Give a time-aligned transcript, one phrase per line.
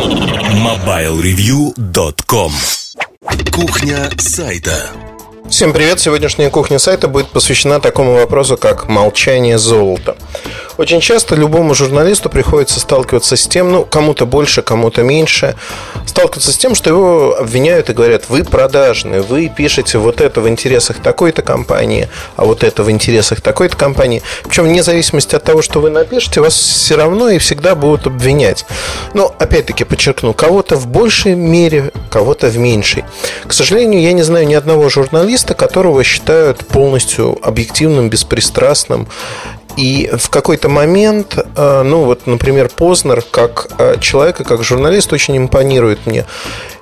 [0.00, 2.52] MobileReview.com
[3.52, 4.88] Кухня сайта
[5.50, 6.00] Всем привет!
[6.00, 10.16] Сегодняшняя кухня сайта будет посвящена такому вопросу, как молчание золота.
[10.76, 15.56] Очень часто любому журналисту приходится сталкиваться с тем, ну, кому-то больше, кому-то меньше,
[16.06, 20.48] сталкиваться с тем, что его обвиняют и говорят, вы продажные, вы пишете вот это в
[20.48, 24.22] интересах такой-то компании, а вот это в интересах такой-то компании.
[24.44, 28.64] Причем вне зависимости от того, что вы напишете, вас все равно и всегда будут обвинять.
[29.14, 33.04] Но, опять-таки, подчеркну, кого-то в большей мере, кого-то в меньшей.
[33.46, 39.08] К сожалению, я не знаю ни одного журналиста, которого считают полностью объективным, беспристрастным
[39.76, 45.12] и в какой-то момент, э, ну вот, например, Познер, как э, человек и как журналист,
[45.12, 46.26] очень импонирует мне.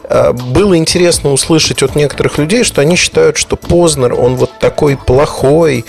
[0.05, 4.96] Э, было интересно услышать от некоторых людей, что они считают, что Познер, он вот такой
[4.96, 5.84] плохой,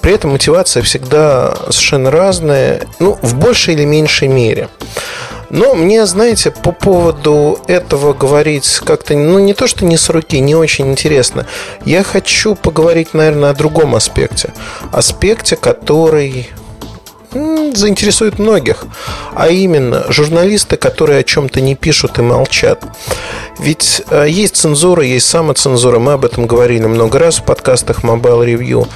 [0.00, 4.68] при этом мотивация всегда совершенно разная, ну, в большей или меньшей мере.
[5.50, 10.40] Но мне, знаете, по поводу этого говорить как-то, ну, не то, что не с руки,
[10.40, 11.46] не очень интересно.
[11.84, 14.52] Я хочу поговорить, наверное, о другом аспекте.
[14.92, 16.48] Аспекте, который
[17.74, 18.86] заинтересует многих,
[19.34, 22.82] а именно журналисты, которые о чем-то не пишут и молчат.
[23.58, 28.46] Ведь э, есть цензура, есть самоцензура, мы об этом говорили много раз в подкастах Mobile
[28.46, 28.88] Review.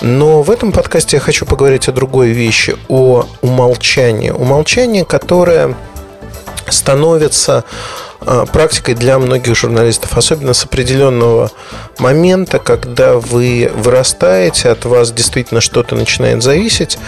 [0.00, 4.30] Но в этом подкасте я хочу поговорить о другой вещи, о умолчании.
[4.30, 5.74] Умолчание, которое
[6.68, 7.64] становится
[8.20, 11.50] а, практикой для многих журналистов, особенно с определенного
[11.98, 16.98] момента, когда вы вырастаете, от вас действительно что-то начинает зависеть.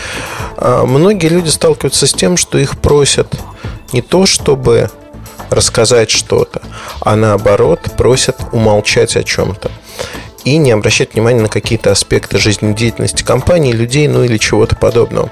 [0.56, 3.28] А, многие люди сталкиваются с тем, что их просят
[3.92, 4.90] не то, чтобы
[5.50, 6.62] рассказать что-то,
[7.00, 9.70] а наоборот просят умолчать о чем-то
[10.44, 15.30] и не обращать внимания на какие-то аспекты жизнедеятельности компании, людей, ну или чего-то подобного.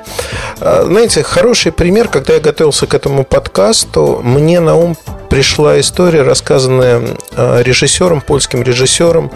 [0.60, 4.96] А, знаете, хороший пример, когда я готовился к этому подкасту, мне на ум
[5.28, 9.30] пришла история, рассказанная а, режиссером, польским режиссером,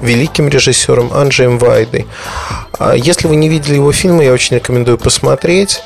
[0.00, 2.06] великим режиссером Анджеем Вайдой.
[2.78, 5.82] А, если вы не видели его фильмы, я очень рекомендую посмотреть.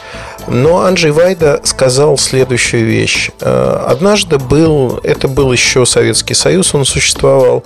[0.47, 3.31] Но Анджей Вайда сказал следующую вещь.
[3.41, 7.65] Э, однажды был, это был еще Советский Союз, он существовал.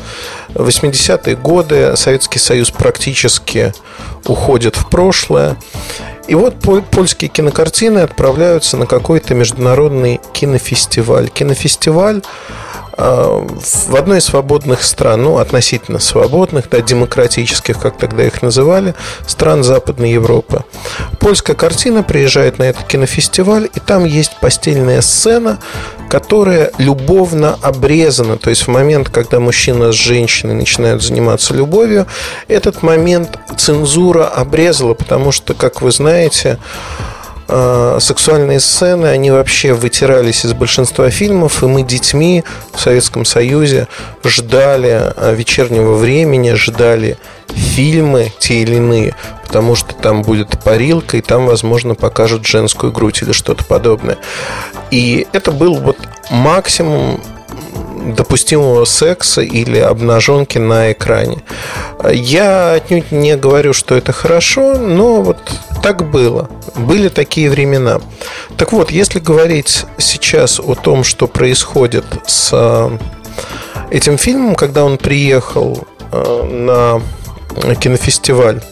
[0.49, 3.73] В 80-е годы Советский Союз практически
[4.27, 5.57] уходит в прошлое.
[6.29, 6.55] И вот
[6.91, 11.29] польские кинокартины отправляются на какой-то международный кинофестиваль.
[11.29, 12.23] Кинофестиваль
[12.97, 18.95] в одной из свободных стран, ну, относительно свободных, да, демократических, как тогда их называли,
[19.27, 20.65] стран Западной Европы.
[21.19, 25.59] Польская картина приезжает на этот кинофестиваль, и там есть постельная сцена,
[26.09, 28.37] которая любовно обрезана.
[28.37, 32.07] То есть в момент, когда мужчина с женщиной начинают заниматься любовью,
[32.49, 37.12] этот момент цензура обрезала, потому что, как вы знаете, Э,
[37.49, 43.89] сексуальные сцены, они вообще вытирались из большинства фильмов, и мы детьми в Советском Союзе
[44.25, 49.15] ждали э, вечернего времени, ждали фильмы те или иные,
[49.47, 54.19] потому что там будет парилка, и там, возможно, покажут женскую грудь или что-то подобное.
[54.91, 55.99] И это был вот
[56.31, 57.21] максимум
[58.07, 61.43] допустимого секса или обнаженки на экране.
[62.13, 65.39] Я отнюдь не говорю, что это хорошо, но вот
[65.83, 66.49] так было.
[66.77, 68.01] Были такие времена.
[68.57, 72.99] Так вот, если говорить сейчас о том, что происходит с э,
[73.91, 78.63] этим фильмом, когда он приехал э, на кинофестиваль,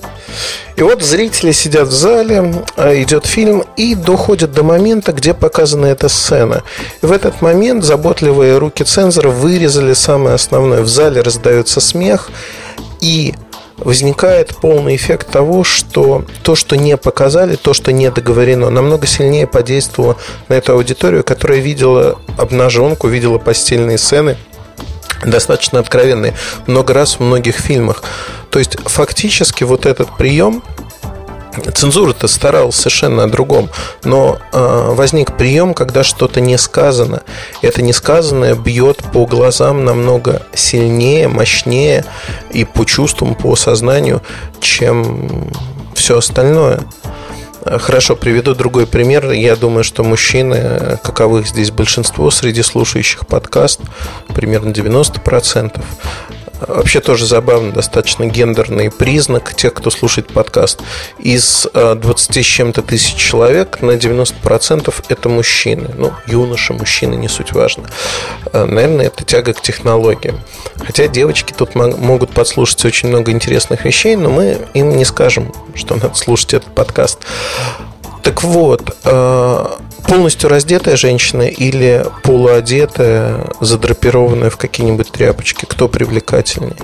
[0.76, 5.86] и вот зрители сидят в зале, а идет фильм, и доходят до момента, где показана
[5.86, 6.62] эта сцена.
[7.02, 10.82] И в этот момент заботливые руки цензора вырезали самое основное.
[10.82, 12.30] В зале раздается смех,
[13.00, 13.34] и
[13.78, 19.46] возникает полный эффект того, что то, что не показали, то, что не договорено, намного сильнее
[19.46, 20.16] подействовало
[20.48, 24.36] на эту аудиторию, которая видела обнаженку, видела постельные сцены,
[25.24, 26.34] достаточно откровенные,
[26.66, 28.02] много раз в многих фильмах.
[28.50, 30.62] То есть фактически вот этот прием
[31.74, 33.70] Цензура-то старалась совершенно о другом,
[34.04, 37.22] но э, возник прием, когда что-то не сказано.
[37.60, 42.04] Это несказанное бьет по глазам намного сильнее, мощнее
[42.52, 44.22] и по чувствам, по сознанию,
[44.60, 45.50] чем
[45.94, 46.80] все остальное.
[47.64, 49.30] Хорошо, приведу другой пример.
[49.30, 53.80] Я думаю, что мужчины, каковых здесь большинство среди слушающих подкаст,
[54.34, 55.82] примерно 90%,
[56.66, 60.82] Вообще тоже забавно, достаточно гендерный признак тех, кто слушает подкаст.
[61.18, 65.90] Из 20 э, с чем-то тысяч человек на 90% это мужчины.
[65.96, 67.84] Ну, юноши, мужчины, не суть важно.
[68.52, 70.40] Э, наверное, это тяга к технологиям.
[70.84, 75.94] Хотя девочки тут могут подслушать очень много интересных вещей, но мы им не скажем, что
[75.94, 77.20] надо слушать этот подкаст.
[78.22, 79.66] Так вот, э,
[80.06, 86.76] полностью раздетая женщина или полуодетая, задрапированная в какие-нибудь тряпочки, кто привлекательнее?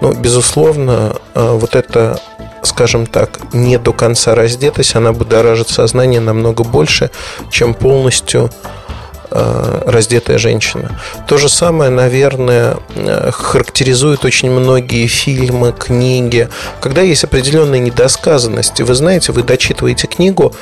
[0.00, 2.20] Ну, безусловно, э, вот это
[2.62, 7.10] скажем так, не до конца раздетость, она будоражит сознание намного больше,
[7.50, 8.50] чем полностью
[9.30, 11.00] э, раздетая женщина.
[11.26, 16.48] То же самое, наверное, э, характеризует очень многие фильмы, книги,
[16.80, 18.80] когда есть определенная недосказанность.
[18.80, 20.54] Вы знаете, вы дочитываете книгу,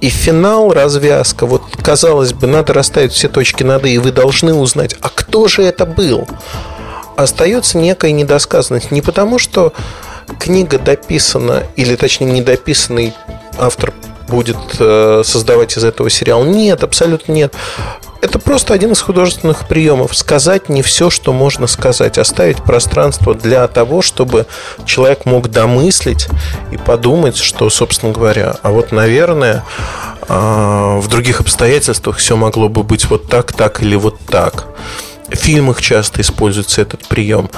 [0.00, 4.54] и финал, развязка, вот казалось бы, надо расставить все точки над «и», и вы должны
[4.54, 6.28] узнать, а кто же это был?
[7.16, 8.92] Остается некая недосказанность.
[8.92, 9.72] Не потому, что
[10.38, 13.12] книга дописана, или точнее недописанный
[13.58, 13.92] автор
[14.28, 16.44] будет э, создавать из этого сериал.
[16.44, 17.54] Нет, абсолютно нет.
[18.20, 20.16] Это просто один из художественных приемов.
[20.16, 22.18] Сказать не все, что можно сказать.
[22.18, 24.46] Оставить пространство для того, чтобы
[24.84, 26.28] человек мог домыслить
[26.72, 29.64] и подумать, что, собственно говоря, а вот, наверное,
[30.28, 34.66] а, в других обстоятельствах все могло бы быть вот так, так или вот так.
[35.38, 37.48] Фильмах часто используется этот прием.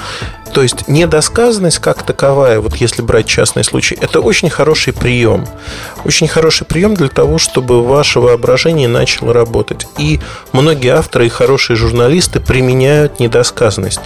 [0.53, 5.47] То есть недосказанность как таковая, вот если брать частный случай, это очень хороший прием.
[6.03, 9.87] Очень хороший прием для того, чтобы ваше воображение начало работать.
[9.97, 10.19] И
[10.51, 14.01] многие авторы и хорошие журналисты применяют недосказанность.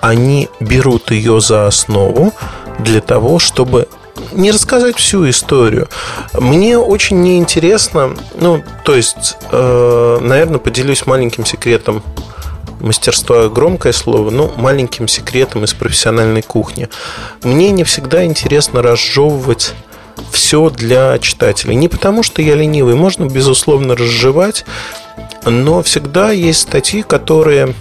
[0.00, 2.32] Они берут ее за основу
[2.78, 3.88] для того, чтобы
[4.32, 5.88] не рассказать всю историю.
[6.34, 12.02] Мне очень неинтересно, ну, то есть, э, наверное, поделюсь маленьким секретом
[12.80, 16.88] мастерства громкое слово, но маленьким секретом из профессиональной кухни.
[17.42, 19.74] Мне не всегда интересно разжевывать
[20.30, 21.74] все для читателей.
[21.74, 24.64] Не потому, что я ленивый, можно, безусловно, разжевать,
[25.44, 27.74] но всегда есть статьи, которые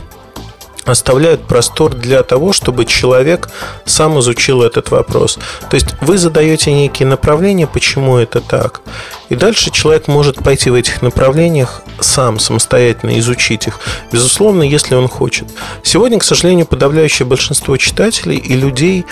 [0.85, 3.49] оставляют простор для того, чтобы человек
[3.85, 5.39] сам изучил этот вопрос.
[5.69, 8.81] То есть вы задаете некие направления, почему это так.
[9.29, 13.79] И дальше человек может пойти в этих направлениях сам, самостоятельно изучить их.
[14.11, 15.47] Безусловно, если он хочет.
[15.83, 19.05] Сегодня, к сожалению, подавляющее большинство читателей и людей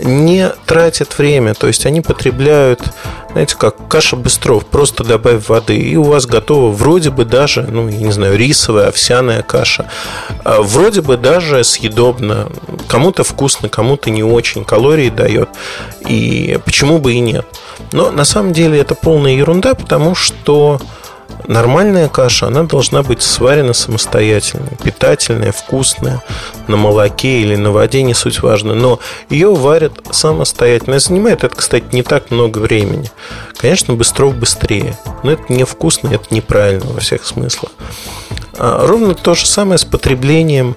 [0.00, 1.54] не тратят время.
[1.54, 2.80] То есть они потребляют,
[3.32, 7.88] знаете, как каша быстров, просто добавив воды, и у вас готова вроде бы даже, ну,
[7.88, 9.90] я не знаю, рисовая, овсяная каша.
[10.44, 12.48] А вроде бы даже съедобно.
[12.88, 14.64] Кому-то вкусно, кому-то не очень.
[14.64, 15.48] Калории дает.
[16.06, 17.46] И почему бы и нет.
[17.92, 20.80] Но на самом деле это полная ерунда, потому что
[21.46, 26.22] Нормальная каша, она должна быть сварена самостоятельно, питательная, вкусная,
[26.66, 28.98] на молоке или на воде, не суть важно, но
[29.30, 30.98] ее варят самостоятельно.
[30.98, 33.10] занимает это, кстати, не так много времени.
[33.56, 37.72] Конечно, быстров быстрее, но это невкусно, это неправильно во всех смыслах.
[38.58, 40.76] А ровно то же самое с потреблением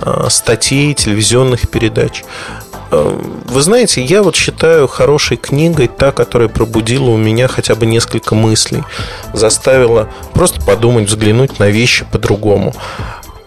[0.00, 2.24] а, статей, телевизионных передач.
[2.90, 7.86] Э, вы знаете, я вот считаю хорошей книгой та, которая пробудила у меня хотя бы
[7.86, 8.84] несколько мыслей,
[9.32, 12.74] заставила просто подумать, взглянуть на вещи по-другому,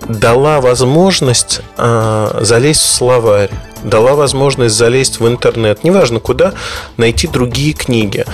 [0.07, 3.51] дала возможность э, залезть в словарь,
[3.83, 6.53] дала возможность залезть в интернет, неважно куда,
[6.97, 8.25] найти другие книги.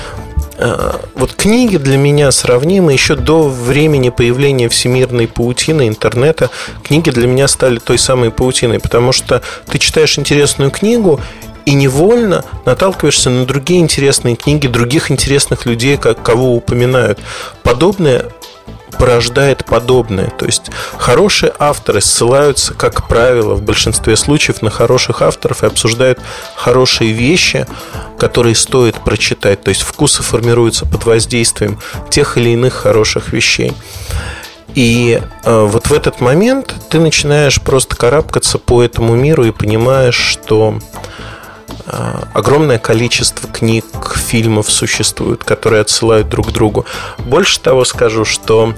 [0.58, 6.50] Э, вот книги для меня сравнимы еще до времени появления всемирной паутины интернета.
[6.84, 11.20] Книги для меня стали той самой паутиной, потому что ты читаешь интересную книгу
[11.66, 17.20] и невольно наталкиваешься на другие интересные книги других интересных людей, как кого упоминают.
[17.64, 18.26] Подобное
[18.98, 20.30] порождает подобное.
[20.30, 26.20] То есть хорошие авторы ссылаются, как правило, в большинстве случаев на хороших авторов и обсуждают
[26.56, 27.66] хорошие вещи,
[28.18, 29.62] которые стоит прочитать.
[29.62, 33.74] То есть вкусы формируются под воздействием тех или иных хороших вещей.
[34.74, 40.16] И э, вот в этот момент ты начинаешь просто карабкаться по этому миру и понимаешь,
[40.16, 40.80] что
[42.34, 46.86] огромное количество книг, фильмов существует, которые отсылают друг к другу.
[47.20, 48.74] Больше того скажу, что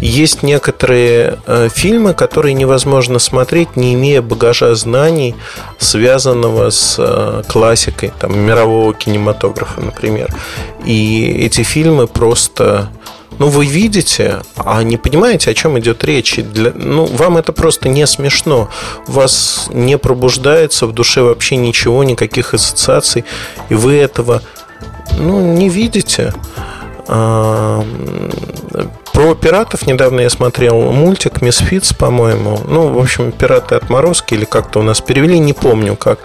[0.00, 5.34] есть некоторые э, фильмы, которые невозможно смотреть, не имея багажа знаний,
[5.78, 10.34] связанного с э, классикой там, мирового кинематографа, например.
[10.84, 12.90] И эти фильмы просто
[13.38, 16.36] ну, вы видите, а не понимаете, о чем идет речь.
[16.36, 18.68] для, ну, вам это просто не смешно.
[19.06, 23.24] У вас не пробуждается в душе вообще ничего, никаких ассоциаций,
[23.68, 24.42] и вы этого
[25.18, 26.32] ну, не видите.
[27.06, 27.84] А,
[29.12, 32.60] про пиратов недавно я смотрел мультик Misfits, по-моему.
[32.66, 36.20] Ну, в общем, пираты отморозки или как-то у нас перевели, не помню как.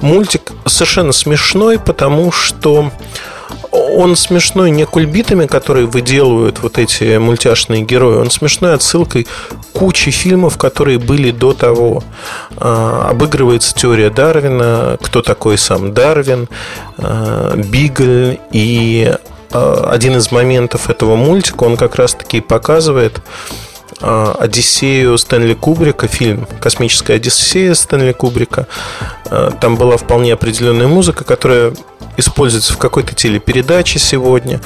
[0.00, 2.90] Мультик совершенно смешной, потому что
[3.70, 9.26] он смешной не кульбитами, которые выделывают вот эти мультяшные герои, он смешной отсылкой
[9.72, 12.02] кучи фильмов, которые были до того.
[12.56, 16.48] А, обыгрывается теория Дарвина, кто такой сам Дарвин,
[16.98, 19.14] а, Бигль и
[19.52, 23.22] один из моментов этого мультика, он как раз-таки показывает
[24.00, 28.66] Одиссею Стэнли Кубрика, фильм «Космическая Одиссея» Стэнли Кубрика.
[29.60, 31.72] Там была вполне определенная музыка, которая
[32.16, 34.60] используется в какой-то телепередаче сегодня.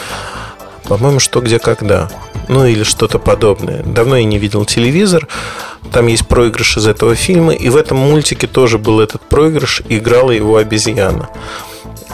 [0.84, 2.10] По-моему, что, где, когда.
[2.48, 3.82] Ну, или что-то подобное.
[3.84, 5.28] Давно я не видел телевизор.
[5.92, 7.52] Там есть проигрыш из этого фильма.
[7.52, 9.82] И в этом мультике тоже был этот проигрыш.
[9.88, 11.28] Играла его обезьяна.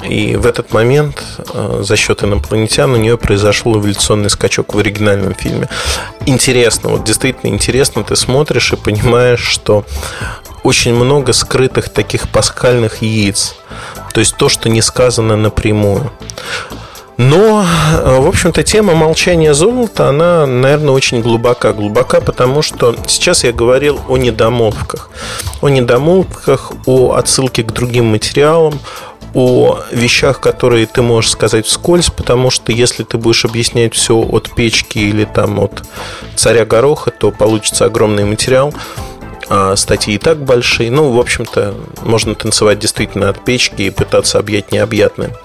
[0.03, 1.23] И в этот момент
[1.53, 5.69] э, за счет инопланетян у нее произошел эволюционный скачок в оригинальном фильме.
[6.27, 9.85] Интересно, вот действительно интересно, ты смотришь и понимаешь, что
[10.63, 13.57] очень много скрытых таких пасхальных яиц.
[14.13, 16.11] То есть то, что не сказано напрямую.
[17.17, 21.73] Но, э, в общем-то, тема молчания золота, она, наверное, очень глубока.
[21.73, 25.09] Глубока, потому что сейчас я говорил о недомолвках.
[25.63, 28.79] О недомолвках, о отсылке к другим материалам,
[29.37, 34.55] о вещах, которые ты можешь сказать вскользь, потому что если ты будешь объяснять все от
[34.55, 35.83] печки или там от
[36.37, 38.73] царя гороха, то получится огромный материал,
[39.51, 40.91] а статьи и так большие.
[40.91, 45.37] Ну, в общем-то, можно танцевать действительно от печки и пытаться объять необъятное.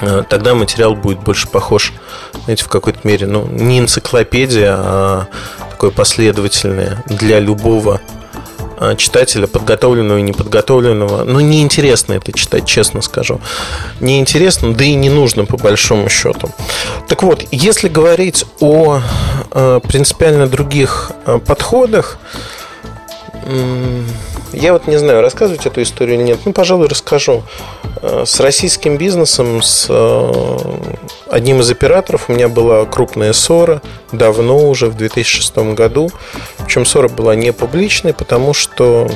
[0.00, 1.92] Э, тогда материал будет больше похож,
[2.46, 5.26] знаете, в какой-то мере, ну, не энциклопедия, а
[5.70, 8.00] такое последовательное для любого
[8.96, 11.24] читателя, подготовленного и неподготовленного.
[11.24, 13.40] Ну, неинтересно это читать, честно скажу.
[14.00, 16.50] Неинтересно, да и не нужно по большому счету.
[17.08, 19.00] Так вот, если говорить о
[19.50, 21.12] э, принципиально других
[21.46, 22.18] подходах,
[24.52, 26.38] я вот не знаю, рассказывать эту историю или нет.
[26.44, 27.42] Ну, пожалуй, расскажу.
[28.02, 30.58] Э, с российским бизнесом, с э,
[31.30, 36.10] одним из операторов у меня была крупная ссора давно уже, в 2006 году.
[36.58, 39.08] Причем ссора была не публичной, потому что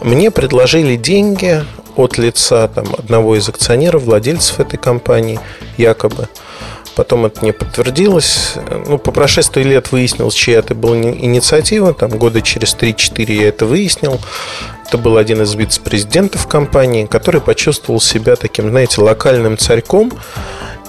[0.00, 1.64] мне предложили деньги
[1.96, 5.38] от лица там, одного из акционеров, владельцев этой компании,
[5.76, 6.28] якобы–
[6.96, 8.54] Потом это не подтвердилось.
[8.86, 11.92] Ну, по прошествии лет выяснилось, чья это была инициатива.
[11.92, 14.20] Там года через 3-4 я это выяснил.
[14.86, 20.12] Это был один из вице-президентов компании, который почувствовал себя таким, знаете, локальным царьком.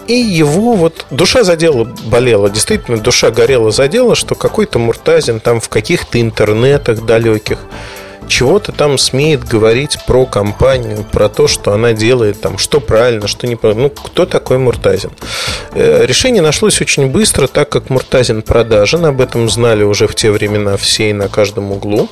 [0.07, 5.59] И его вот душа задела, болела, действительно душа горела за дело, что какой-то Муртазин там
[5.59, 7.57] в каких-то интернетах далеких
[8.27, 13.47] чего-то там смеет говорить про компанию, про то, что она делает, там, что правильно, что
[13.47, 13.83] неправильно.
[13.83, 15.11] Ну, кто такой Муртазин?
[15.73, 20.31] Э, решение нашлось очень быстро, так как Муртазин продажен, об этом знали уже в те
[20.31, 22.09] времена все и на каждом углу.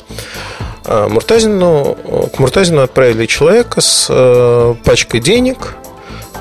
[0.86, 1.98] А Муртазину,
[2.36, 5.76] к Муртазину отправили человека с э, пачкой денег.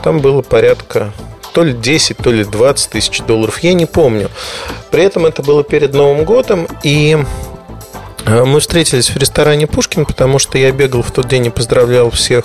[0.03, 1.13] Там было порядка
[1.53, 4.31] то ли 10, то ли 20 тысяч долларов, я не помню.
[4.91, 7.19] При этом это было перед Новым годом, и
[8.27, 12.45] мы встретились в ресторане Пушкин, потому что я бегал в тот день и поздравлял всех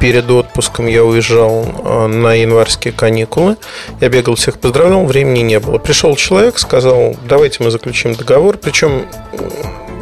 [0.00, 3.56] перед отпуском я уезжал э, на январские каникулы.
[4.00, 5.78] Я бегал всех поздравлял, времени не было.
[5.78, 8.56] Пришел человек, сказал, давайте мы заключим договор.
[8.56, 9.06] Причем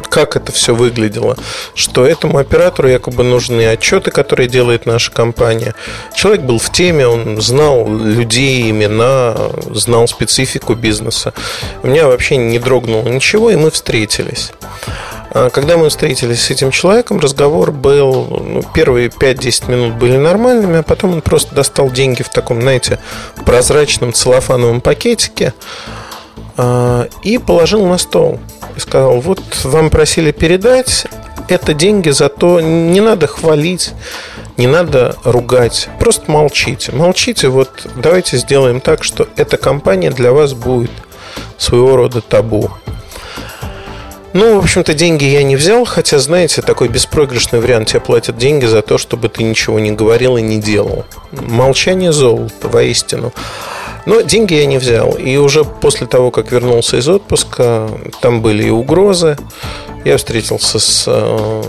[0.09, 1.37] как это все выглядело,
[1.75, 5.75] что этому оператору якобы нужны отчеты, которые делает наша компания.
[6.13, 9.35] Человек был в теме, он знал людей, имена,
[9.71, 11.33] знал специфику бизнеса.
[11.83, 14.51] У меня вообще не дрогнуло ничего, и мы встретились.
[15.31, 20.79] А когда мы встретились с этим человеком, разговор был, ну, первые 5-10 минут были нормальными,
[20.79, 22.99] а потом он просто достал деньги в таком, знаете,
[23.45, 25.53] прозрачном целлофановом пакетике
[27.23, 28.39] и положил на стол
[28.75, 31.05] и сказал, вот вам просили передать,
[31.47, 33.93] это деньги, зато не надо хвалить,
[34.57, 36.91] не надо ругать, просто молчите.
[36.91, 40.91] Молчите, вот давайте сделаем так, что эта компания для вас будет
[41.57, 42.69] своего рода табу.
[44.31, 47.87] Ну, в общем-то, деньги я не взял, хотя, знаете, такой беспроигрышный вариант.
[47.87, 51.05] Тебе платят деньги за то, чтобы ты ничего не говорил и не делал.
[51.31, 53.33] Молчание золото, воистину.
[54.09, 55.11] Но деньги я не взял.
[55.11, 57.87] И уже после того, как вернулся из отпуска,
[58.21, 59.37] там были и угрозы.
[60.03, 61.63] Я встретился с э,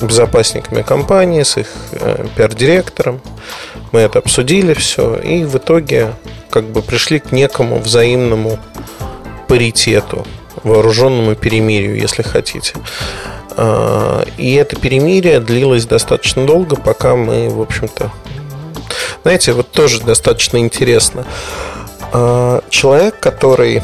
[0.00, 3.20] безопасниками компании, с их э, пиар-директором.
[3.92, 5.14] Мы это обсудили все.
[5.18, 6.14] И в итоге
[6.50, 8.58] как бы пришли к некому взаимному
[9.46, 10.26] паритету,
[10.64, 12.74] вооруженному перемирию, если хотите.
[13.56, 18.10] А, и это перемирие длилось достаточно долго, пока мы, в общем-то,
[19.22, 21.24] знаете, вот тоже достаточно интересно.
[22.12, 23.82] А, человек, который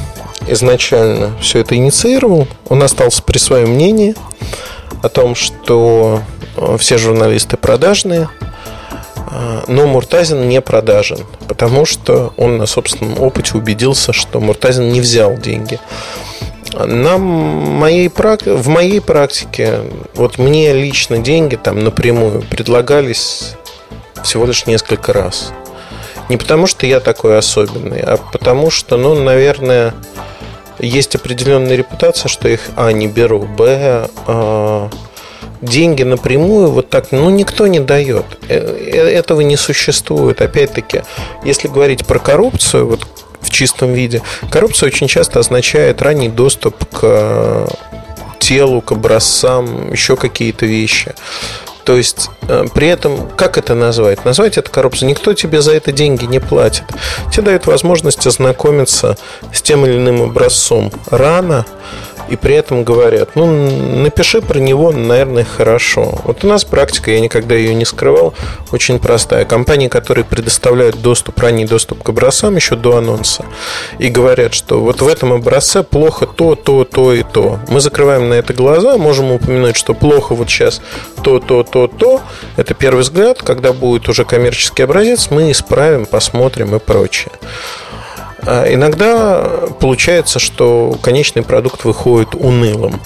[0.48, 4.14] изначально все это инициировал, он остался при своем мнении
[5.02, 6.22] о том, что
[6.56, 8.28] а, все журналисты продажные,
[9.16, 15.00] а, но Муртазин не продажен, потому что он на собственном опыте убедился, что Муртазин не
[15.00, 15.78] взял деньги.
[16.74, 19.80] Нам моей, в моей практике,
[20.14, 23.56] вот мне лично деньги там напрямую предлагались
[24.22, 25.52] всего лишь несколько раз.
[26.28, 29.94] Не потому, что я такой особенный, а потому что, ну, наверное,
[30.78, 34.90] есть определенная репутация, что их, а, не беру, б, а,
[35.60, 38.24] деньги напрямую вот так, ну, никто не дает.
[38.48, 40.40] Э, э, этого не существует.
[40.40, 41.02] Опять-таки,
[41.44, 43.06] если говорить про коррупцию, вот
[43.40, 47.68] в чистом виде, коррупция очень часто означает ранний доступ к
[48.38, 51.14] телу, к образцам, еще какие-то вещи.
[51.84, 54.24] То есть э, при этом, как это назвать?
[54.24, 55.10] Назвать это коррупцией.
[55.10, 56.84] Никто тебе за это деньги не платит.
[57.30, 59.16] Тебе дают возможность ознакомиться
[59.52, 61.66] с тем или иным образцом рано,
[62.28, 66.20] и при этом говорят, ну, напиши про него, наверное, хорошо.
[66.24, 68.34] Вот у нас практика, я никогда ее не скрывал,
[68.70, 69.44] очень простая.
[69.44, 73.44] Компании, которые предоставляют доступ, ранний доступ к образцам еще до анонса,
[73.98, 77.58] и говорят, что вот в этом образце плохо то, то, то и то.
[77.68, 80.80] Мы закрываем на это глаза, можем упомянуть, что плохо вот сейчас
[81.22, 82.20] то, то, то, то.
[82.56, 87.32] Это первый взгляд, когда будет уже коммерческий образец, мы исправим, посмотрим и прочее.
[88.44, 89.42] А иногда
[89.80, 93.00] получается, что конечный продукт выходит унылым.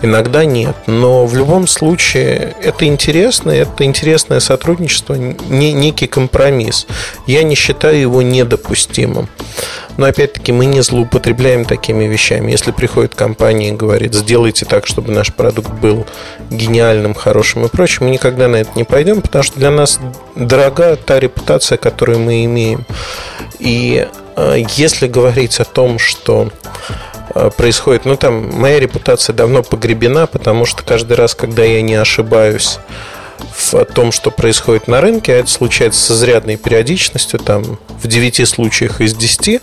[0.00, 0.76] Иногда нет.
[0.86, 6.86] Но в любом случае это интересно, это интересное сотрудничество, не, некий компромисс.
[7.26, 9.28] Я не считаю его недопустимым.
[9.96, 12.52] Но опять-таки мы не злоупотребляем такими вещами.
[12.52, 16.06] Если приходит компания и говорит, сделайте так, чтобы наш продукт был
[16.48, 19.98] гениальным, хорошим и прочим, мы никогда на это не пойдем, потому что для нас
[20.36, 22.84] дорога та репутация, которую мы имеем.
[23.58, 24.06] И
[24.76, 26.50] если говорить о том, что
[27.34, 31.94] э, происходит, ну там моя репутация давно погребена, потому что каждый раз, когда я не
[31.94, 32.78] ошибаюсь
[33.50, 38.48] в том, что происходит на рынке, а это случается с изрядной периодичностью, там в 9
[38.48, 39.62] случаях из 10,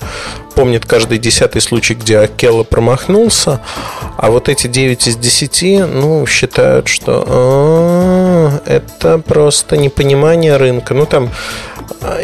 [0.55, 3.61] помнит каждый десятый случай, где Акела промахнулся,
[4.17, 10.93] а вот эти 9 из 10, ну, считают, что «А, это просто непонимание рынка.
[10.93, 11.31] Ну, там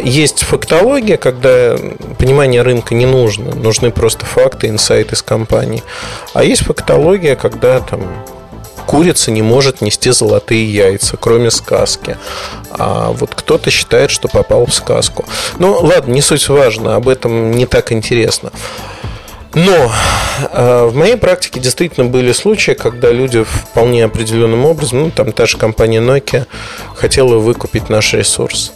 [0.04, 1.76] есть фактология, когда
[2.20, 5.84] понимание рынка не нужно, нужны просто факты, инсайты из компании.
[6.34, 8.02] А есть фактология, когда там
[8.86, 12.18] курица не может нести золотые яйца, кроме сказки.
[12.72, 15.26] А вот кто-то считает, что попал в сказку.
[15.60, 18.52] Ну, ладно, не суть важно, об этом не так интересно.
[19.54, 19.92] Но
[20.54, 25.46] э, в моей практике действительно были случаи, когда люди вполне определенным образом, ну, там та
[25.46, 26.46] же компания Nokia
[26.96, 28.72] хотела выкупить наш ресурс.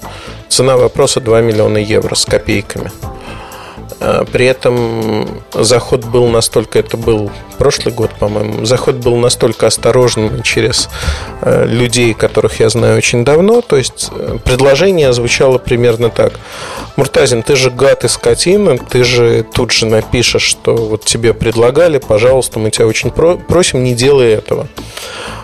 [0.49, 2.91] Цена вопроса 2 миллиона евро с копейками.
[3.99, 10.43] А, при этом заход был настолько, это был прошлый год, по-моему, заход был настолько осторожным
[10.43, 10.89] через
[11.41, 13.61] э, людей, которых я знаю очень давно.
[13.61, 16.33] То есть э, предложение звучало примерно так.
[16.97, 21.97] Муртазин, ты же гад и скотина, ты же тут же напишешь, что вот тебе предлагали,
[21.97, 24.67] пожалуйста, мы тебя очень просим, не делай этого.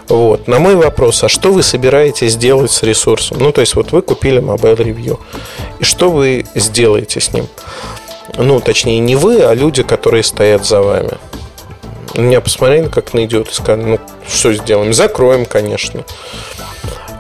[0.07, 0.47] Вот.
[0.47, 3.37] На мой вопрос, а что вы собираетесь делать с ресурсом?
[3.39, 5.19] Ну, то есть, вот вы купили Mobile Review.
[5.79, 7.47] И что вы сделаете с ним?
[8.37, 11.11] Ну, точнее, не вы, а люди, которые стоят за вами.
[12.15, 14.93] Меня посмотрели как на идиот и сказали, ну, что сделаем?
[14.93, 16.03] Закроем, конечно.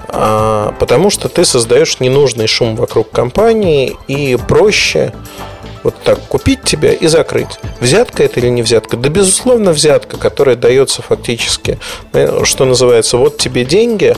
[0.09, 5.13] А, потому что ты создаешь ненужный шум вокруг компании и проще
[5.83, 7.59] вот так купить тебя и закрыть.
[7.79, 8.97] Взятка это или не взятка?
[8.97, 11.79] Да, безусловно, взятка, которая дается фактически,
[12.13, 14.15] э, что называется, вот тебе деньги,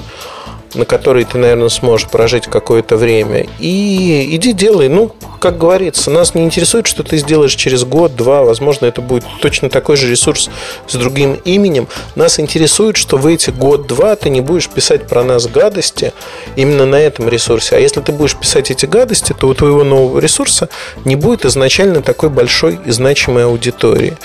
[0.76, 3.48] на который ты, наверное, сможешь прожить какое-то время.
[3.60, 4.90] И иди делай.
[4.90, 8.44] Ну, как говорится, нас не интересует, что ты сделаешь через год, два.
[8.44, 10.50] Возможно, это будет точно такой же ресурс
[10.88, 11.88] с другим именем.
[12.16, 16.14] Нас интересует, что в эти год-два ты не будешь писать про нас гадости
[16.56, 17.76] именно на этом ресурсе.
[17.76, 20.70] А если ты будешь писать эти гадости, то у твоего нового ресурса
[21.06, 24.18] не будет изначально такой большой и значимой аудитории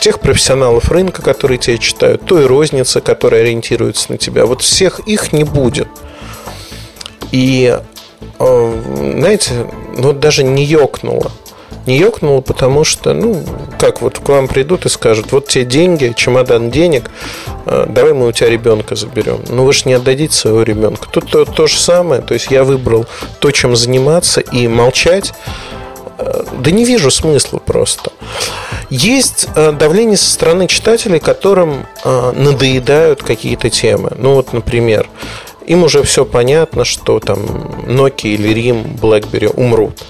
[0.00, 4.46] тех профессионалов рынка, которые тебя читают, той розницы, которая ориентируется на тебя.
[4.46, 5.88] Вот всех их не будет.
[7.32, 7.78] И,
[8.38, 8.82] э,
[9.18, 11.30] знаете, ну даже не ёкнуло.
[11.86, 13.42] Не ёкнуло, потому что, ну,
[13.78, 17.10] как вот к вам придут и скажут, вот те деньги, чемодан денег,
[17.64, 19.40] э, давай мы у тебя ребенка заберем.
[19.48, 21.08] Ну, вы же не отдадите своего ребенка.
[21.10, 22.20] Тут то, то же самое.
[22.20, 23.06] То есть я выбрал
[23.40, 25.32] то, чем заниматься и молчать
[26.18, 28.12] да не вижу смысла просто.
[28.90, 34.12] Есть э, давление со стороны читателей, которым э, надоедают какие-то темы.
[34.16, 35.08] Ну вот, например,
[35.66, 37.38] им уже все понятно, что там
[37.86, 40.02] Nokia или Rim, BlackBerry умрут.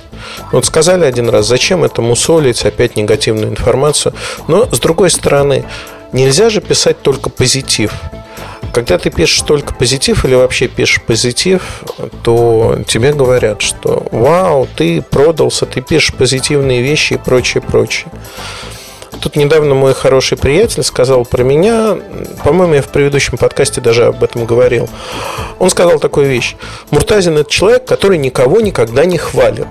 [0.53, 4.15] Вот сказали один раз, зачем это мусолить, опять негативную информацию.
[4.47, 5.65] Но, с другой стороны,
[6.13, 7.93] нельзя же писать только позитив.
[8.79, 11.83] Когда ты пишешь только позитив или вообще пишешь позитив,
[12.23, 18.07] то тебе говорят, что вау, ты продался, ты пишешь позитивные вещи и прочее, прочее.
[19.21, 21.99] Тут недавно мой хороший приятель сказал про меня,
[22.45, 24.89] по-моему, я в предыдущем подкасте даже об этом говорил.
[25.59, 26.55] Он сказал такую вещь.
[26.93, 29.67] Муртазин– это человек, который никого никогда не хвалит.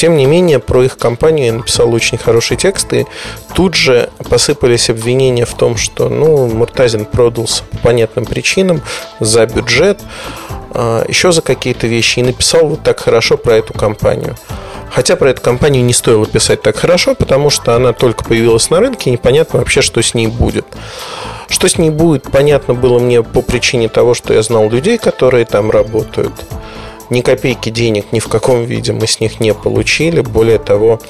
[0.00, 3.06] Тем не менее, про их компанию я написал очень хорошие тексты.
[3.54, 8.80] Тут же посыпались обвинения в том, что ну, Муртазин продался по понятным причинам
[9.20, 10.00] за бюджет,
[10.70, 14.36] а, еще за какие-то вещи и написал вот так хорошо про эту компанию.
[14.90, 18.80] Хотя про эту компанию не стоило писать так хорошо, потому что она только появилась на
[18.80, 20.64] рынке, и непонятно вообще, что с ней будет.
[21.50, 25.44] Что с ней будет, понятно было мне по причине того, что я знал людей, которые
[25.44, 26.32] там работают.
[27.10, 30.20] Ни копейки денег ни в каком виде мы с них не получили.
[30.20, 31.00] Более того,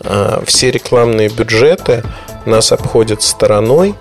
[0.00, 2.02] а, все рекламные бюджеты
[2.44, 3.94] нас обходят стороной.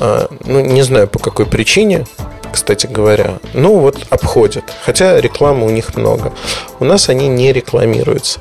[0.00, 2.06] А, ну, не знаю по какой причине,
[2.52, 3.38] кстати говоря.
[3.54, 4.64] Ну, вот обходят.
[4.84, 6.32] Хотя рекламы у них много.
[6.78, 8.40] У нас они не рекламируются.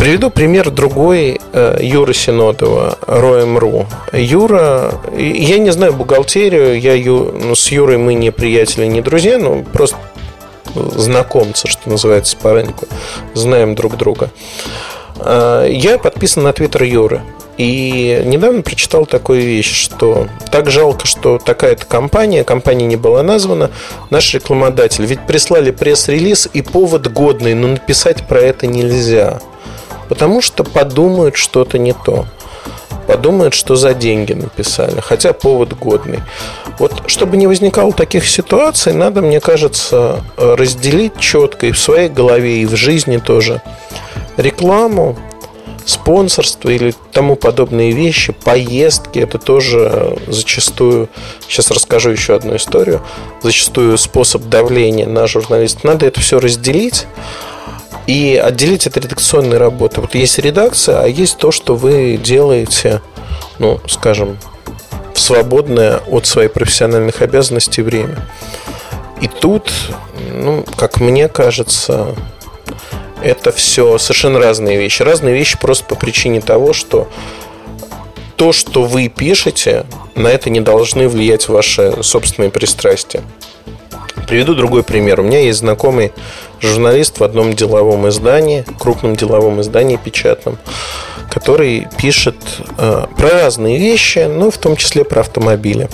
[0.00, 3.86] Приведу пример другой э, Юры Синодова, Роем.ру.
[4.14, 9.36] Юра, я не знаю бухгалтерию, я Ю, ну, с Юрой мы не приятели, не друзья,
[9.36, 9.98] но просто
[10.74, 12.86] знакомцы, что называется, по рынку.
[13.34, 14.30] Знаем друг друга.
[15.16, 17.22] Э, я подписан на твиттер Юры.
[17.58, 23.70] И недавно прочитал такую вещь, что так жалко, что такая-то компания, компания не была названа,
[24.08, 25.04] наш рекламодатель.
[25.04, 29.40] Ведь прислали пресс-релиз и повод годный, но написать про это нельзя.
[30.08, 32.24] Потому что подумают что-то не то.
[33.06, 36.20] Подумают, что за деньги написали, хотя повод годный.
[36.78, 42.62] Вот чтобы не возникало таких ситуаций, надо, мне кажется, разделить четко и в своей голове,
[42.62, 43.62] и в жизни тоже
[44.36, 45.18] рекламу
[45.84, 51.08] спонсорство или тому подобные вещи, поездки, это тоже зачастую,
[51.48, 53.02] сейчас расскажу еще одну историю,
[53.42, 55.84] зачастую способ давления на журналистов.
[55.84, 57.06] Надо это все разделить
[58.06, 60.00] и отделить от редакционной работы.
[60.00, 63.00] Вот есть редакция, а есть то, что вы делаете,
[63.58, 64.38] ну, скажем,
[65.14, 68.16] в свободное от своих профессиональных обязанностей время.
[69.20, 69.70] И тут,
[70.32, 72.14] ну, как мне кажется,
[73.22, 75.02] это все совершенно разные вещи.
[75.02, 77.08] Разные вещи просто по причине того, что
[78.36, 79.84] то, что вы пишете,
[80.14, 83.22] на это не должны влиять ваши собственные пристрастия.
[84.30, 85.18] Приведу другой пример.
[85.18, 86.12] У меня есть знакомый
[86.60, 90.56] журналист в одном деловом издании, крупном деловом издании печатном,
[91.32, 92.36] который пишет
[92.78, 95.88] э, про разные вещи, ну, в том числе про автомобили.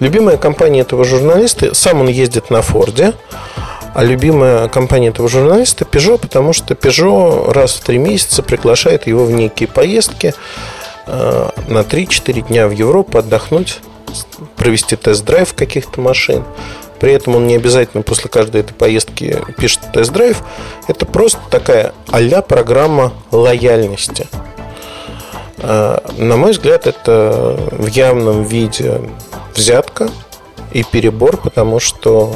[0.00, 3.12] Любимая компания этого журналиста, сам он ездит на Форде,
[3.94, 9.24] а любимая компания этого журналиста Peugeot, потому что Peugeot раз в три месяца приглашает его
[9.24, 10.34] в некие поездки
[11.06, 13.78] э, на 3-4 дня в Европу отдохнуть,
[14.56, 16.42] провести тест-драйв каких-то машин.
[17.00, 20.42] При этом он не обязательно после каждой этой поездки пишет тест-драйв.
[20.86, 24.26] Это просто такая а программа лояльности.
[25.58, 29.00] Э, на мой взгляд, это в явном виде
[29.54, 30.08] взятка–
[30.72, 32.34] и перебор, потому что,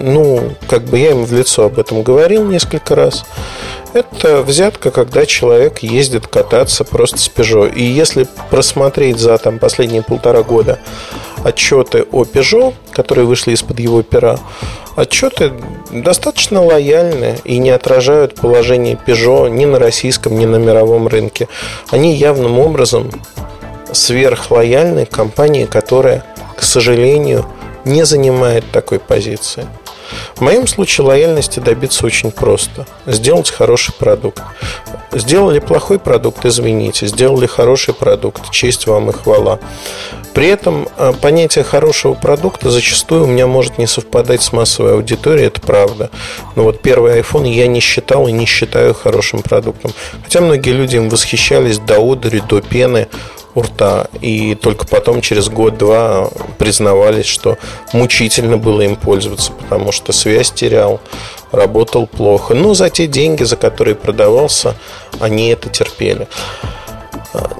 [0.00, 3.24] ну, как бы я им в лицо об этом говорил несколько раз.
[3.92, 7.72] Это взятка, когда человек ездит кататься просто с Peugeot.
[7.74, 10.78] И если просмотреть за там, последние полтора года
[11.44, 14.38] отчеты о Peugeot, которые вышли из-под его пера,
[14.96, 15.52] отчеты
[15.92, 21.48] достаточно лояльны и не отражают положение Peugeot ни на российском, ни на мировом рынке.
[21.90, 23.10] Они явным образом
[23.92, 26.24] сверхлояльны компании, которая,
[26.56, 27.44] к сожалению,
[27.84, 29.66] не занимает такой позиции.
[30.36, 32.86] В моем случае лояльности добиться очень просто.
[33.06, 34.42] Сделать хороший продукт.
[35.12, 37.06] Сделали плохой продукт, извините.
[37.06, 39.58] Сделали хороший продукт, честь вам и хвала.
[40.34, 45.46] При этом э, понятие хорошего продукта зачастую у меня может не совпадать с массовой аудиторией,
[45.46, 46.10] это правда.
[46.56, 49.92] Но вот первый iPhone я не считал и не считаю хорошим продуктом.
[50.24, 53.06] Хотя многие люди им восхищались до одури, до пены
[53.54, 54.08] у рта.
[54.20, 57.56] И только потом, через год-два, признавались, что
[57.92, 61.00] мучительно было им пользоваться, потому что связь терял,
[61.52, 62.54] работал плохо.
[62.54, 64.74] Но за те деньги, за которые продавался,
[65.20, 66.26] они это терпели.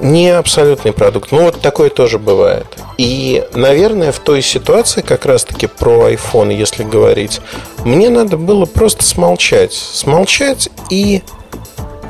[0.00, 1.32] Не абсолютный продукт.
[1.32, 2.66] Ну, вот такое тоже бывает.
[2.98, 7.40] И, наверное, в той ситуации, как раз-таки про iPhone, если говорить,
[7.84, 9.72] мне надо было просто смолчать.
[9.72, 11.22] Смолчать и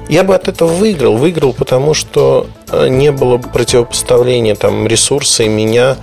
[0.08, 1.16] я бы от этого выиграл.
[1.16, 5.96] Выиграл, потому что э, не было противопоставления там ресурса и меня,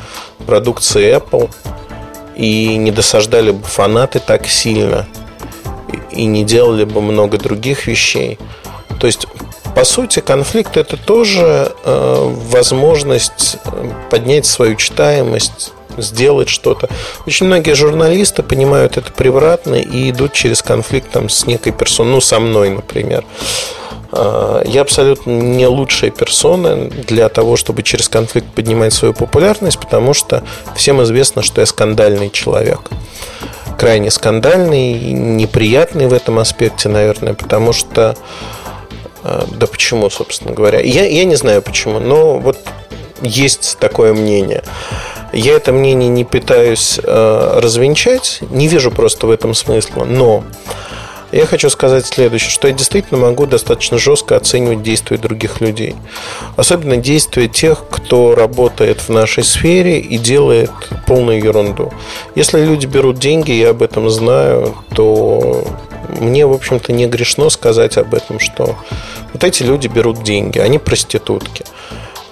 [0.45, 1.49] продукции Apple,
[2.35, 5.07] и не досаждали бы фанаты так сильно,
[6.11, 8.39] и не делали бы много других вещей.
[8.99, 9.27] То есть,
[9.75, 16.89] по сути, конфликт это тоже э, возможность э, поднять свою читаемость, сделать что-то.
[17.25, 22.21] Очень многие журналисты понимают это превратно и идут через конфликт там, с некой персоной, ну,
[22.21, 23.25] со мной, например.
[24.11, 30.13] А, я абсолютно не лучшая персона для того, чтобы через конфликт поднимать свою популярность, потому
[30.13, 30.43] что
[30.75, 32.79] всем известно, что я скандальный человек.
[33.77, 38.15] Крайне скандальный, неприятный в этом аспекте, наверное, потому что
[39.23, 40.79] да почему, собственно говоря?
[40.79, 42.57] Я, я не знаю почему, но вот
[43.21, 44.63] есть такое мнение.
[45.33, 50.43] Я это мнение не пытаюсь э, развенчать, не вижу просто в этом смысла, но
[51.31, 55.95] я хочу сказать следующее, что я действительно могу достаточно жестко оценивать действия других людей.
[56.57, 60.71] Особенно действия тех, кто работает в нашей сфере и делает
[61.07, 61.93] полную ерунду.
[62.35, 65.65] Если люди берут деньги, я об этом знаю, то
[66.19, 68.75] мне, в общем-то, не грешно сказать об этом, что
[69.33, 71.65] вот эти люди берут деньги, они проститутки.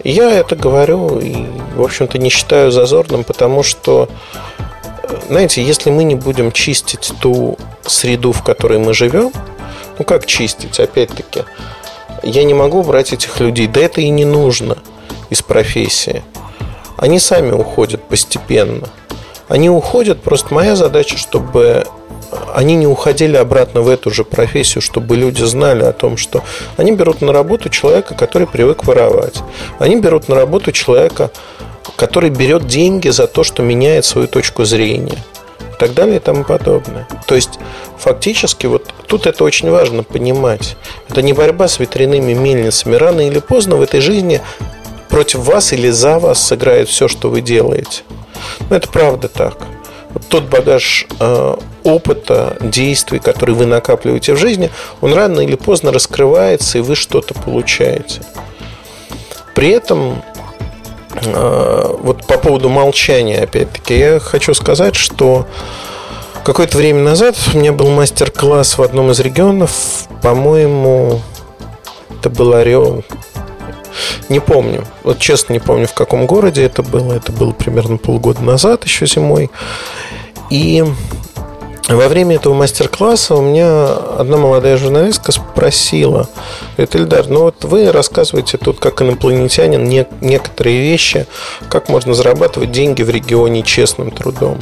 [0.03, 4.09] Я это говорю и, в общем-то, не считаю зазорным, потому что,
[5.27, 9.31] знаете, если мы не будем чистить ту среду, в которой мы живем,
[9.97, 11.43] ну как чистить, опять-таки,
[12.23, 14.77] я не могу брать этих людей, да это и не нужно
[15.29, 16.23] из профессии.
[16.97, 18.87] Они сами уходят постепенно.
[19.47, 21.85] Они уходят, просто моя задача, чтобы
[22.53, 26.43] они не уходили обратно в эту же профессию, чтобы люди знали о том, что
[26.77, 29.41] они берут на работу человека, который привык воровать.
[29.79, 31.31] Они берут на работу человека,
[31.95, 35.17] который берет деньги за то, что меняет свою точку зрения
[35.59, 37.07] и так далее и тому подобное.
[37.25, 37.59] То есть,
[37.97, 40.75] фактически, вот тут это очень важно понимать.
[41.09, 42.95] Это не борьба с ветряными мельницами.
[42.95, 44.41] Рано или поздно в этой жизни
[45.09, 48.03] против вас или за вас сыграет все, что вы делаете.
[48.69, 49.57] Но это правда так
[50.29, 54.69] тот багаж э, опыта, действий, который вы накапливаете в жизни,
[55.01, 58.21] он рано или поздно раскрывается, и вы что-то получаете.
[59.55, 60.21] При этом,
[61.23, 65.45] э, вот по поводу молчания, опять-таки, я хочу сказать, что
[66.43, 69.71] какое-то время назад у меня был мастер-класс в одном из регионов,
[70.21, 71.21] по-моему,
[72.19, 73.03] это был Орел,
[74.29, 74.85] не помню.
[75.03, 77.13] Вот честно не помню, в каком городе это было.
[77.13, 79.49] Это было примерно полгода назад, еще зимой.
[80.49, 80.83] И
[81.89, 83.87] во время этого мастер-класса у меня
[84.19, 86.29] одна молодая журналистка спросила,
[86.77, 91.25] говорит, Ильдар, ну вот вы рассказываете тут как инопланетянин не, некоторые вещи,
[91.67, 94.59] как можно зарабатывать деньги в регионе честным трудом,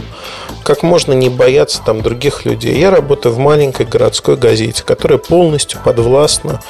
[0.64, 2.80] как можно не бояться там других людей.
[2.80, 6.62] Я работаю в маленькой городской газете, которая полностью подвластна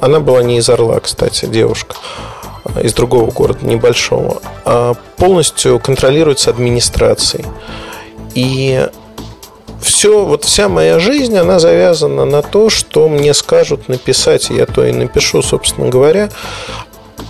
[0.00, 1.96] она была не из Орла, кстати, девушка
[2.82, 7.46] из другого города, небольшого, а полностью контролируется администрацией.
[8.34, 8.88] И
[9.80, 14.84] все, вот вся моя жизнь, она завязана на то, что мне скажут написать, я то
[14.84, 16.30] и напишу, собственно говоря.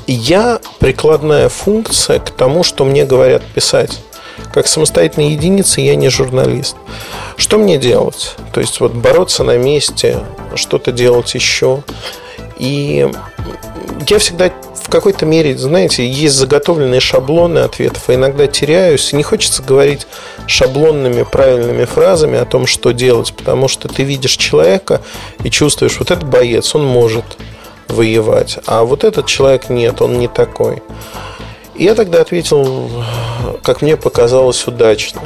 [0.06, 4.00] Я прикладная функция к тому, что мне говорят писать.
[4.52, 6.76] Как самостоятельная единица я не журналист.
[7.36, 8.34] Что мне делать?
[8.52, 10.20] То есть вот бороться на месте,
[10.54, 11.82] что-то делать еще.
[12.56, 13.08] И
[14.08, 14.50] я всегда
[14.86, 19.12] в какой-то мере, знаете, есть заготовленные шаблоны ответов, а иногда теряюсь.
[19.12, 20.06] И не хочется говорить
[20.46, 25.02] шаблонными правильными фразами о том, что делать, потому что ты видишь человека
[25.42, 27.24] и чувствуешь, вот этот боец, он может
[27.88, 30.82] воевать, а вот этот человек нет, он не такой.
[31.74, 32.88] И я тогда ответил,
[33.62, 35.22] как мне показалось, удачно.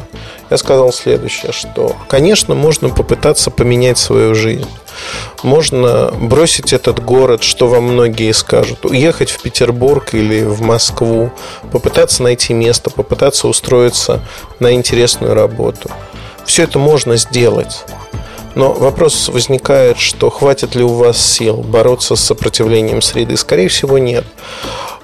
[0.50, 4.66] Я сказал следующее, что, конечно, можно попытаться поменять свою жизнь.
[5.44, 11.30] Можно бросить этот город, что вам многие скажут, уехать в Петербург или в Москву,
[11.70, 14.20] попытаться найти место, попытаться устроиться
[14.58, 15.90] на интересную работу.
[16.44, 17.84] Все это можно сделать.
[18.56, 23.36] Но вопрос возникает, что хватит ли у вас сил бороться с сопротивлением среды?
[23.36, 24.24] Скорее всего, нет.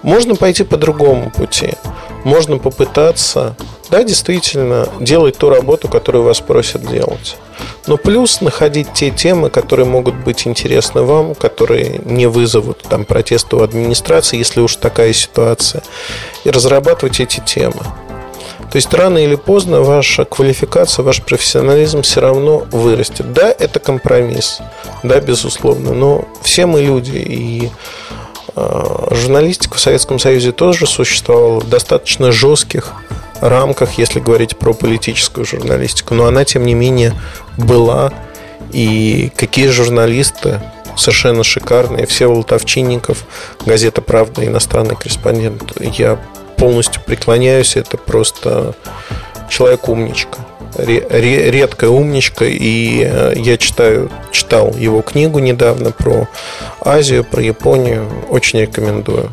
[0.03, 1.75] Можно пойти по другому пути.
[2.25, 3.57] Можно попытаться,
[3.91, 7.37] да, действительно, делать ту работу, которую вас просят делать.
[7.87, 13.57] Но плюс находить те темы, которые могут быть интересны вам, которые не вызовут там протеста
[13.57, 15.83] у администрации, если уж такая ситуация,
[16.45, 17.83] и разрабатывать эти темы.
[18.71, 23.33] То есть рано или поздно ваша квалификация, ваш профессионализм все равно вырастет.
[23.33, 24.59] Да, это компромисс,
[25.03, 27.71] да, безусловно, но все мы люди, и
[28.57, 32.93] э, журналистика в Советском Союзе тоже существовала в достаточно жестких
[33.41, 36.15] рамках, если говорить про политическую журналистику.
[36.15, 37.15] Но она, тем не менее,
[37.57, 38.13] была.
[38.73, 40.61] И какие журналисты
[40.97, 42.07] совершенно шикарные.
[42.07, 43.25] Все Овчинников,
[43.65, 45.63] газета «Правда», иностранный корреспондент.
[45.81, 46.19] Я
[46.57, 47.77] полностью преклоняюсь.
[47.77, 48.75] Это просто
[49.49, 50.39] человек-умничка.
[50.79, 52.45] Редкая умничка.
[52.47, 56.29] И э, я читаю, читал его книгу недавно про
[56.81, 58.09] Азию, про Японию.
[58.29, 59.31] Очень рекомендую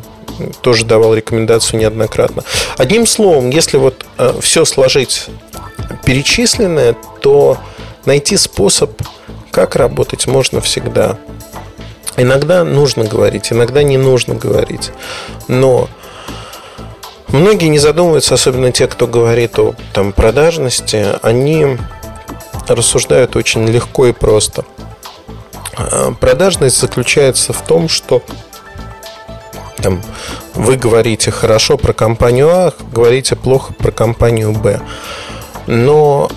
[0.60, 2.42] тоже давал рекомендацию неоднократно.
[2.76, 5.26] Одним словом, если вот э, все сложить
[6.04, 7.58] перечисленное, то
[8.04, 8.90] найти способ,
[9.50, 11.18] как работать, можно всегда.
[12.16, 14.92] Иногда нужно говорить, иногда не нужно говорить.
[15.48, 15.88] Но
[17.28, 21.78] многие не задумываются, особенно те, кто говорит о там, продажности, они
[22.68, 24.64] рассуждают очень легко и просто.
[25.76, 28.22] А, продажность заключается в том, что
[29.84, 30.00] там,
[30.54, 34.80] вы говорите хорошо про компанию А, говорите плохо про компанию Б.
[35.66, 36.30] Но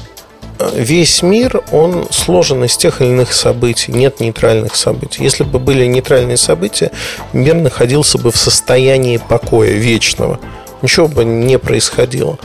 [0.76, 5.24] весь мир, он сложен из тех или иных событий, нет нейтральных событий.
[5.24, 6.92] Если бы были нейтральные события,
[7.32, 10.42] мир находился бы в состоянии покоя вечного.
[10.82, 12.38] Ничего бы не происходило.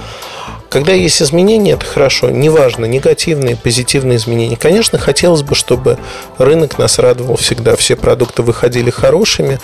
[0.73, 2.31] Когда есть изменения, это хорошо.
[2.31, 4.57] Неважно, негативные, позитивные изменения.
[4.57, 5.99] Конечно, хотелось бы, чтобы
[6.39, 7.77] рынок нас радовал всегда.
[7.77, 9.61] Все продукты выходили хорошими,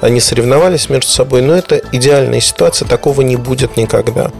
[0.00, 1.42] они соревновались между собой.
[1.42, 4.32] Но это идеальная ситуация, такого не будет никогда.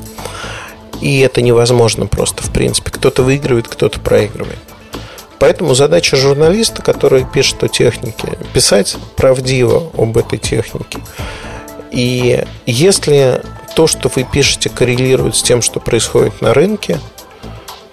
[1.00, 2.90] И это невозможно просто, в принципе.
[2.90, 4.59] Кто-то выигрывает, кто-то проигрывает.
[5.38, 10.98] Поэтому задача журналиста, который пишет о технике, писать правдиво об этой технике.
[11.92, 13.40] И если
[13.74, 17.00] то, что вы пишете, коррелирует с тем, что происходит на рынке,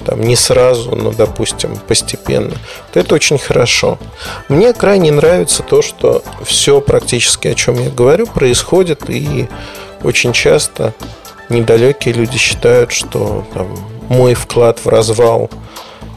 [0.06, 2.56] там, не сразу, но, допустим, постепенно,
[2.94, 3.98] то это очень хорошо.
[4.50, 9.50] Мне крайне нравится то, что все практически, о чем я говорю, происходит, и
[10.04, 10.94] очень часто
[11.50, 13.76] недалекие люди считают, что там,
[14.10, 15.50] мой вклад в развал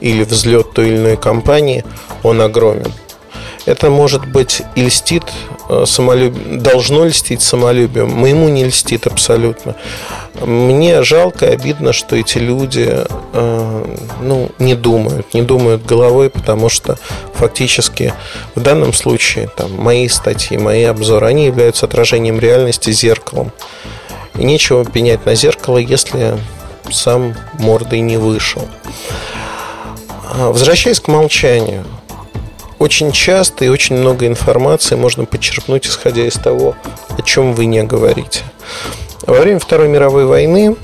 [0.01, 1.85] или взлет той или иной компании,
[2.23, 2.93] он огромен.
[3.67, 5.25] Это может быть и льстит
[5.69, 8.11] э, самолюбием, должно льстить самолюбием.
[8.11, 9.77] Моему не льстит абсолютно.
[10.41, 12.89] Мне жалко и обидно, что эти люди
[13.33, 13.85] э,
[14.21, 16.99] ну, не думают, не думают головой, потому что
[17.35, 18.15] фактически
[18.55, 23.53] в данном случае там, мои статьи, мои обзоры, они являются отражением реальности, зеркалом.
[24.37, 26.39] И нечего пенять на зеркало, если
[26.91, 28.69] сам мордой не вышел.
[30.31, 31.85] А, возвращаясь к молчанию.
[32.79, 36.77] Очень часто и очень много информации можно почерпнуть, исходя из того,
[37.17, 38.43] о чем вы не говорите.
[39.27, 40.77] Во время Второй мировой войны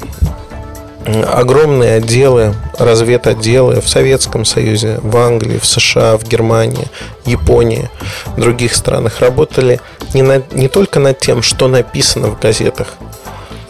[1.04, 6.88] огромные отделы, разведотделы в Советском Союзе, в Англии, в США, в Германии,
[7.26, 7.90] Японии,
[8.36, 9.80] в других странах работали
[10.14, 12.94] не, на, не только над тем, что написано в газетах,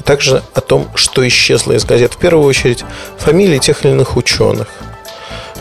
[0.05, 2.15] также о том, что исчезло из газет.
[2.15, 2.85] В первую очередь,
[3.19, 4.69] фамилии тех или иных ученых.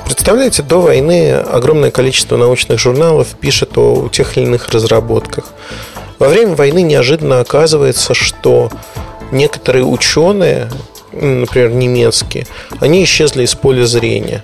[0.05, 5.45] Представляете, до войны огромное количество научных журналов пишет о тех или иных разработках.
[6.19, 8.69] Во время войны неожиданно оказывается, что
[9.31, 10.69] некоторые ученые,
[11.11, 12.47] например, немецкие,
[12.79, 14.43] они исчезли из поля зрения.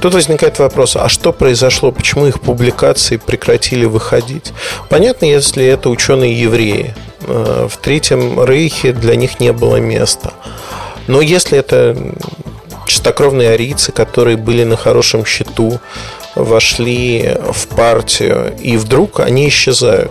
[0.00, 4.52] Тут возникает вопрос, а что произошло, почему их публикации прекратили выходить?
[4.88, 6.94] Понятно, если это ученые евреи.
[7.22, 10.32] Э, в Третьем Рейхе для них не было места.
[11.08, 11.96] Но если это
[12.98, 15.78] чистокровные арийцы, которые были на хорошем счету,
[16.34, 20.10] вошли в партию, и вдруг они исчезают.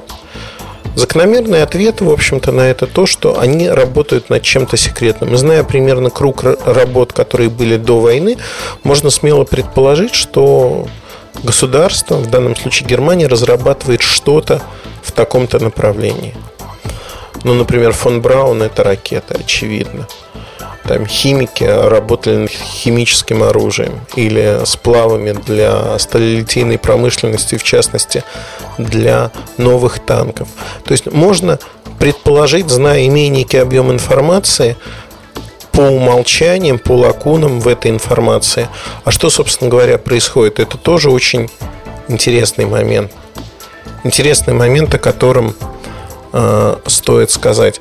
[0.96, 5.36] Закономерный ответ, в общем-то, на это то, что они работают над чем-то секретным.
[5.36, 8.38] Зная примерно круг работ, которые были до войны,
[8.84, 10.88] можно смело предположить, что
[11.44, 14.62] государство, в данном случае Германия, разрабатывает что-то
[15.04, 16.34] в таком-то направлении.
[17.44, 20.08] Ну, например, фон Браун– это ракета, очевидно.
[20.88, 28.24] Там химики работали над химическим оружием или сплавами для сталелитейной промышленности, в частности,
[28.78, 30.48] для новых танков.
[30.86, 31.60] То есть можно
[32.00, 34.78] предположить, зная, имея некий объем информации,
[35.72, 38.68] по умолчаниям, по лакунам в этой информации.
[39.04, 40.60] А что, собственно говоря, происходит?
[40.60, 41.52] Это тоже очень
[42.08, 43.12] интересный момент.
[44.04, 45.54] Интересный момент, о котором
[46.34, 47.80] э, стоит сказать.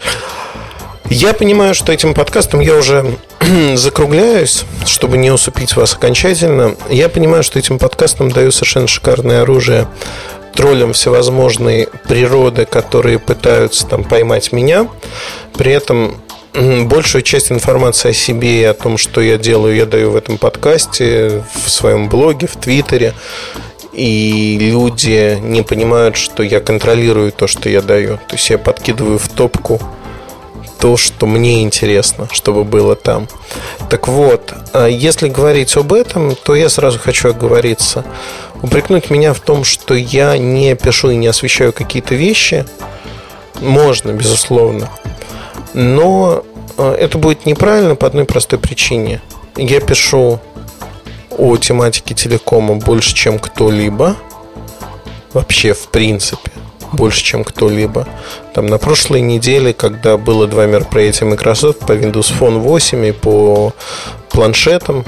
[1.10, 3.16] Я понимаю, что этим подкастом я уже
[3.74, 6.74] закругляюсь, чтобы не усыпить вас окончательно.
[6.90, 9.86] Я понимаю, что этим подкастом даю совершенно шикарное оружие
[10.54, 14.88] троллям всевозможной природы, которые пытаются там поймать меня.
[15.54, 16.16] При этом
[16.54, 20.38] большую часть информации о себе и о том, что я делаю, я даю в этом
[20.38, 23.14] подкасте, в своем блоге, в Твиттере.
[23.92, 28.16] И люди не понимают, что я контролирую то, что я даю.
[28.28, 29.80] То есть я подкидываю в топку
[30.78, 33.28] то, что мне интересно, чтобы было там.
[33.88, 38.04] Так вот, а если говорить об этом, то я сразу хочу оговориться.
[38.62, 42.66] Упрекнуть меня в том, что я не пишу и не освещаю какие-то вещи,
[43.60, 44.90] можно, безусловно.
[45.72, 46.44] Но
[46.76, 49.22] а, это будет неправильно по одной простой причине.
[49.56, 50.40] Я пишу
[51.30, 54.16] о тематике телекома больше, чем кто-либо.
[55.32, 56.50] Вообще, в принципе
[56.96, 58.08] больше, чем кто-либо.
[58.54, 63.72] Там на прошлой неделе, когда было два мероприятия Microsoft по Windows Phone 8 и по
[64.30, 65.04] планшетам,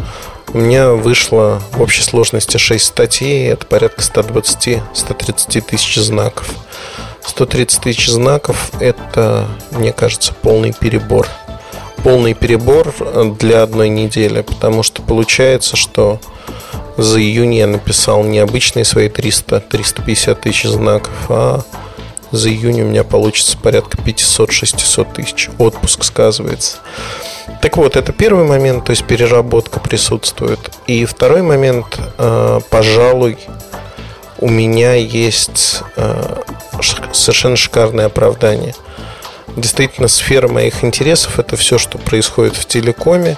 [0.54, 6.48] у меня вышло в общей сложности 6 статей, это порядка 120-130 тысяч знаков.
[7.26, 11.28] 130 тысяч знаков– это, мне кажется, полный перебор.
[12.02, 12.94] Полный перебор
[13.38, 16.20] для одной недели, потому что получается, что
[16.98, 21.62] За июнь я написал необычные свои 300-350 тысяч знаков, а
[22.32, 25.48] за июнь у меня получится порядка 500-600 тысяч.
[25.58, 26.78] Отпуск сказывается.
[27.62, 30.58] Так вот, это первый момент, то есть переработка присутствует.
[30.88, 33.38] И второй момент, э, пожалуй,
[34.38, 36.36] у меня есть э,
[37.12, 38.74] совершенно шикарное оправдание.
[39.58, 43.36] Действительно, сфера моих интересов это все, что происходит в телекоме.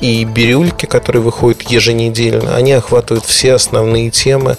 [0.00, 4.56] И бирюльки, которые выходят еженедельно, они охватывают все основные темы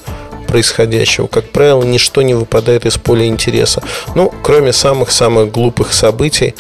[0.48, 1.28] происходящего.
[1.28, 3.82] Как правило, ничто не выпадает из поля интереса.
[4.16, 6.56] Ну, кроме самых-самых глупых событий,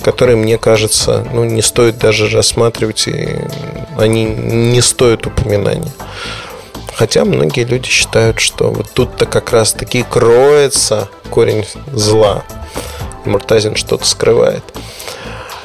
[0.00, 3.28] которые, мне кажется, ну, не стоит даже рассматривать, и
[3.98, 5.92] они не стоят упоминания.
[6.96, 12.44] Хотя многие люди считают, что вот тут-то как раз-таки кроется корень зла.
[13.26, 14.62] Муртазин что-то скрывает.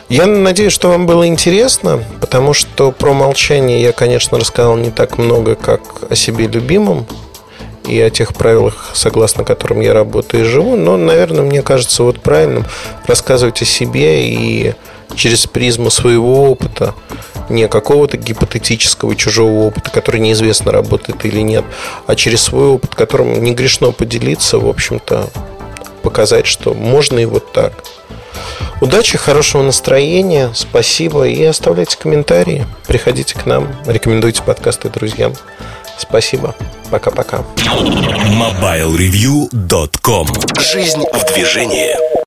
[0.09, 5.19] Я надеюсь, что вам было интересно, потому что про молчание я, конечно, рассказал не так
[5.19, 7.05] много, как о себе любимом
[7.87, 10.75] и о тех правилах, согласно которым я работаю и живу.
[10.75, 12.65] Но, наверное, мне кажется вот правильным
[13.05, 14.73] рассказывать о себе и
[15.15, 16.95] через призму своего опыта,
[17.49, 21.65] не какого-то гипотетического чужого опыта, который неизвестно, работает или нет,
[22.07, 25.29] а через свой опыт, которым не грешно поделиться, в общем-то,
[26.09, 27.73] показать, что можно и вот так–
[28.81, 32.65] Удачи, хорошего настроения, спасибо и оставляйте комментарии.
[32.87, 35.33] Приходите к нам, рекомендуйте подкасты друзьям.
[35.97, 36.55] Спасибо.
[36.89, 37.43] Пока-пока.
[37.57, 40.27] MobileReview.com
[40.59, 42.18] Жизнь в движении.